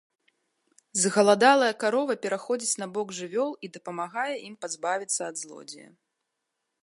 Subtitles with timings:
[1.01, 5.89] Згаладалая карова пераходзіць на бок жывёл і дапамагае ім пазбавіцца ад злодзея.